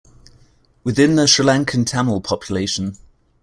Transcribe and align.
Within 0.83 1.13
the 1.15 1.27
Sri 1.27 1.45
Lankan 1.45 1.85
Tamil 1.85 2.21
population. 2.21 2.97